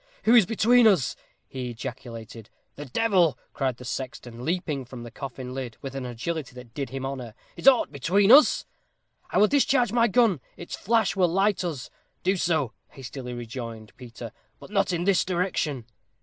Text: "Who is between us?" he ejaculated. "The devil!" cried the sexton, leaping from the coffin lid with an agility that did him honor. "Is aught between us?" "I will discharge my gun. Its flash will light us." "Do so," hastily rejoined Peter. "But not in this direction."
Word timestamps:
"Who 0.23 0.33
is 0.33 0.47
between 0.47 0.87
us?" 0.87 1.15
he 1.47 1.69
ejaculated. 1.69 2.49
"The 2.75 2.85
devil!" 2.85 3.37
cried 3.53 3.77
the 3.77 3.85
sexton, 3.85 4.43
leaping 4.43 4.83
from 4.83 5.03
the 5.03 5.11
coffin 5.11 5.53
lid 5.53 5.77
with 5.83 5.93
an 5.95 6.07
agility 6.07 6.55
that 6.55 6.73
did 6.73 6.89
him 6.89 7.05
honor. 7.05 7.35
"Is 7.55 7.67
aught 7.67 7.91
between 7.91 8.31
us?" 8.31 8.65
"I 9.29 9.37
will 9.37 9.47
discharge 9.47 9.91
my 9.91 10.07
gun. 10.07 10.41
Its 10.57 10.75
flash 10.75 11.15
will 11.15 11.27
light 11.27 11.63
us." 11.63 11.91
"Do 12.23 12.35
so," 12.35 12.73
hastily 12.87 13.35
rejoined 13.35 13.95
Peter. 13.95 14.31
"But 14.59 14.71
not 14.71 14.91
in 14.91 15.03
this 15.03 15.23
direction." 15.23 15.85